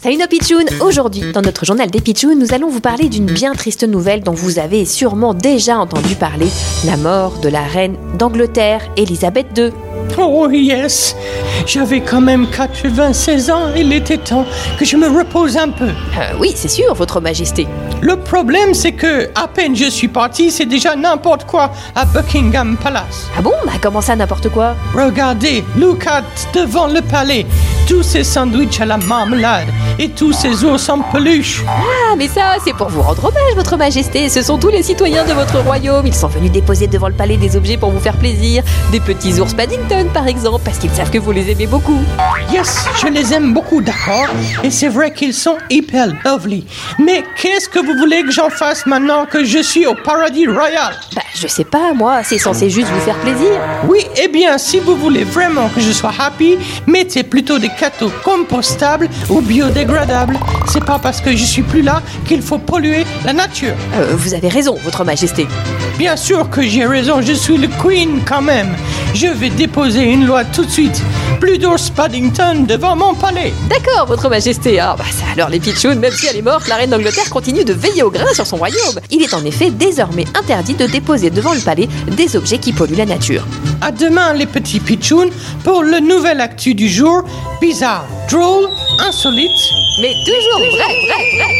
Salut 0.00 0.18
nos 0.18 0.26
pitchouns 0.28 0.66
Aujourd'hui, 0.80 1.32
dans 1.32 1.42
notre 1.42 1.64
journal 1.64 1.90
des 1.90 2.00
pitchouns, 2.00 2.36
nous 2.36 2.54
allons 2.54 2.68
vous 2.68 2.80
parler 2.80 3.08
d'une 3.08 3.26
bien 3.26 3.54
triste 3.54 3.82
nouvelle 3.82 4.22
dont 4.22 4.34
vous 4.34 4.60
avez 4.60 4.84
sûrement 4.84 5.34
déjà 5.34 5.78
entendu 5.78 6.14
parler, 6.14 6.46
la 6.84 6.96
mort 6.96 7.40
de 7.40 7.48
la 7.48 7.62
reine 7.62 7.96
d'Angleterre, 8.18 8.82
Elisabeth 8.96 9.46
II. 9.56 9.72
Oh 10.18 10.48
yes, 10.50 11.16
j'avais 11.66 12.02
quand 12.02 12.20
même 12.20 12.46
96 12.50 13.50
ans, 13.50 13.74
il 13.76 13.92
était 13.92 14.18
temps 14.18 14.44
que 14.78 14.84
je 14.84 14.96
me 14.96 15.08
repose 15.08 15.56
un 15.56 15.70
peu. 15.70 15.88
Euh, 15.88 16.34
oui, 16.38 16.52
c'est 16.54 16.68
sûr, 16.68 16.94
votre 16.94 17.20
majesté. 17.20 17.66
Le 18.02 18.16
problème 18.16 18.74
c'est 18.74 18.90
que 18.90 19.30
à 19.36 19.46
peine 19.46 19.76
je 19.76 19.84
suis 19.84 20.08
parti, 20.08 20.50
c'est 20.50 20.66
déjà 20.66 20.96
n'importe 20.96 21.44
quoi 21.44 21.70
à 21.94 22.04
Buckingham 22.04 22.76
Palace. 22.76 23.28
Ah 23.38 23.42
bon? 23.42 23.52
Bah 23.64 23.74
comment 23.80 24.00
ça, 24.00 24.16
n'importe 24.16 24.48
quoi? 24.48 24.74
Regardez, 24.92 25.62
look 25.78 26.04
at 26.08 26.24
devant 26.52 26.88
le 26.88 27.00
palais, 27.00 27.46
tous 27.86 28.02
ces 28.02 28.24
sandwichs 28.24 28.80
à 28.80 28.86
la 28.86 28.96
marmelade 28.96 29.68
et 29.98 30.08
tous 30.08 30.32
ces 30.32 30.64
ours 30.64 30.88
en 30.88 31.00
peluche. 31.00 31.62
Ah, 31.66 32.14
mais 32.16 32.28
ça, 32.28 32.56
c'est 32.64 32.74
pour 32.74 32.88
vous 32.88 33.02
rendre 33.02 33.24
hommage, 33.24 33.54
votre 33.56 33.76
majesté. 33.76 34.28
Ce 34.28 34.42
sont 34.42 34.58
tous 34.58 34.68
les 34.68 34.82
citoyens 34.82 35.24
de 35.24 35.32
votre 35.32 35.58
royaume. 35.60 36.06
Ils 36.06 36.14
sont 36.14 36.28
venus 36.28 36.50
déposer 36.50 36.86
devant 36.86 37.08
le 37.08 37.14
palais 37.14 37.36
des 37.36 37.56
objets 37.56 37.76
pour 37.76 37.90
vous 37.90 38.00
faire 38.00 38.16
plaisir. 38.16 38.62
Des 38.90 39.00
petits 39.00 39.40
ours 39.40 39.54
Paddington, 39.54 40.08
par 40.12 40.26
exemple, 40.28 40.62
parce 40.64 40.78
qu'ils 40.78 40.90
savent 40.90 41.10
que 41.10 41.18
vous 41.18 41.32
les 41.32 41.50
aimez 41.50 41.66
beaucoup. 41.66 42.00
Yes, 42.52 42.86
je 43.00 43.08
les 43.08 43.32
aime 43.32 43.52
beaucoup, 43.52 43.80
d'accord 43.80 44.28
Et 44.62 44.70
c'est 44.70 44.88
vrai 44.88 45.12
qu'ils 45.12 45.34
sont 45.34 45.56
hyper 45.70 46.08
lovely. 46.24 46.64
Mais 46.98 47.24
qu'est-ce 47.36 47.68
que 47.68 47.78
vous 47.78 47.98
voulez 47.98 48.22
que 48.22 48.30
j'en 48.30 48.50
fasse 48.50 48.86
maintenant 48.86 49.26
que 49.26 49.44
je 49.44 49.58
suis 49.58 49.86
au 49.86 49.94
paradis 49.94 50.46
royal? 50.46 50.94
Bah, 51.14 51.22
je 51.34 51.46
sais 51.46 51.64
pas, 51.64 51.92
moi, 51.94 52.22
c'est 52.22 52.38
censé 52.38 52.70
juste 52.70 52.88
vous 52.88 53.00
faire 53.00 53.18
plaisir. 53.18 53.60
Oui, 53.88 54.00
eh 54.22 54.28
bien, 54.28 54.58
si 54.58 54.78
vous 54.78 54.96
voulez 54.96 55.24
vraiment 55.24 55.68
que 55.68 55.80
je 55.80 55.92
sois 55.92 56.12
happy, 56.18 56.56
mettez 56.86 57.22
plutôt 57.22 57.58
des 57.58 57.70
compostables 58.24 59.08
ou 59.28 59.40
biodégradables. 59.40 60.38
C'est 60.68 60.84
pas 60.84 60.98
parce 60.98 61.20
que 61.20 61.36
je 61.36 61.44
suis 61.44 61.62
plus 61.62 61.82
là 61.82 62.02
qu'il 62.26 62.42
faut 62.42 62.58
polluer 62.58 63.04
la 63.24 63.32
nature. 63.32 63.74
Euh, 63.94 64.14
vous 64.16 64.34
avez 64.34 64.48
raison, 64.48 64.76
votre 64.84 65.04
majesté. 65.04 65.46
Bien 65.98 66.16
sûr 66.16 66.48
que 66.50 66.62
j'ai 66.62 66.86
raison, 66.86 67.20
je 67.20 67.32
suis 67.32 67.56
le 67.56 67.68
queen 67.82 68.20
quand 68.26 68.42
même. 68.42 68.74
Je 69.14 69.26
vais 69.26 69.50
déposer 69.50 70.02
une 70.02 70.26
loi 70.26 70.44
tout 70.44 70.64
de 70.64 70.70
suite. 70.70 71.02
Plus 71.40 71.58
d'ours 71.58 71.90
Paddington 71.90 72.64
devant 72.66 72.96
mon 72.96 73.14
palais. 73.14 73.52
D'accord, 73.68 74.06
votre 74.06 74.28
majesté. 74.28 74.78
Ah, 74.78 74.94
bah 74.96 75.04
ça 75.10 75.24
alors 75.32 75.48
les 75.48 75.60
pitchouns, 75.60 75.96
même 75.96 76.12
si 76.12 76.26
elle 76.26 76.36
est 76.36 76.42
morte, 76.42 76.68
la 76.68 76.76
reine 76.76 76.90
d'Angleterre 76.90 77.30
continue 77.30 77.64
de 77.64 77.72
veiller 77.72 78.02
au 78.02 78.10
grain 78.10 78.32
sur 78.34 78.46
son 78.46 78.56
royaume. 78.56 79.00
Il 79.10 79.22
est 79.22 79.34
en 79.34 79.44
effet 79.44 79.70
désormais 79.70 80.26
interdit 80.34 80.74
de 80.74 80.86
déposer 80.86 81.30
devant 81.30 81.54
le 81.54 81.60
palais 81.60 81.88
des 82.08 82.36
objets 82.36 82.58
qui 82.58 82.72
polluent 82.72 82.96
la 82.96 83.06
nature. 83.06 83.46
À 83.80 83.90
demain, 83.92 84.34
les 84.34 84.46
petits 84.46 84.78
pitchouns, 84.78 85.30
pour 85.64 85.82
le 85.82 86.00
nouvel 86.00 86.40
actu 86.40 86.74
du 86.74 86.88
jour 86.88 87.22
bizarre, 87.62 88.08
drôle, 88.28 88.68
insolite, 88.98 89.70
mais 90.00 90.14
toujours 90.24 90.58
vrai, 90.58 90.94
vrai, 91.06 91.24
vrai. 91.36 91.52